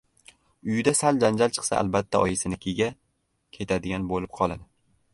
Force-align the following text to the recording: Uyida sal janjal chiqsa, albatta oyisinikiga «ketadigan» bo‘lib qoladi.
Uyida 0.69 0.93
sal 0.99 1.19
janjal 1.25 1.53
chiqsa, 1.59 1.77
albatta 1.83 2.23
oyisinikiga 2.25 2.91
«ketadigan» 3.59 4.13
bo‘lib 4.15 4.39
qoladi. 4.41 4.69